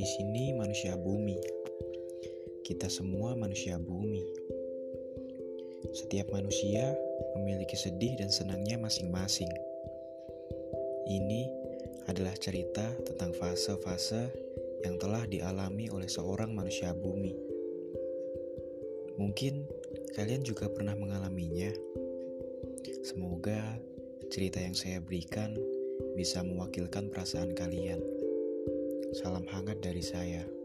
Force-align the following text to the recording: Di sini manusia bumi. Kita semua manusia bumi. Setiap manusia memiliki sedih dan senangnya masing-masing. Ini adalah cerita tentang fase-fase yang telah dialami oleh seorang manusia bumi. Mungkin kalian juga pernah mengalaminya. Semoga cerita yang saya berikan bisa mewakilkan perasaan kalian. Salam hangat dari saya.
Di 0.00 0.02
sini 0.02 0.50
manusia 0.56 0.98
bumi. 0.98 1.38
Kita 2.66 2.90
semua 2.90 3.38
manusia 3.38 3.78
bumi. 3.78 4.26
Setiap 5.94 6.34
manusia 6.34 6.98
memiliki 7.38 7.78
sedih 7.78 8.18
dan 8.18 8.32
senangnya 8.32 8.74
masing-masing. 8.80 9.50
Ini 11.06 11.46
adalah 12.10 12.34
cerita 12.34 12.90
tentang 13.06 13.30
fase-fase 13.38 14.34
yang 14.82 14.98
telah 14.98 15.22
dialami 15.30 15.86
oleh 15.92 16.10
seorang 16.10 16.50
manusia 16.50 16.90
bumi. 16.90 17.36
Mungkin 19.14 19.62
kalian 20.18 20.42
juga 20.42 20.66
pernah 20.72 20.98
mengalaminya. 20.98 21.70
Semoga 23.06 23.78
cerita 24.26 24.58
yang 24.58 24.74
saya 24.74 24.98
berikan 24.98 25.54
bisa 26.18 26.42
mewakilkan 26.42 27.12
perasaan 27.14 27.54
kalian. 27.54 28.19
Salam 29.10 29.42
hangat 29.50 29.82
dari 29.82 30.06
saya. 30.06 30.59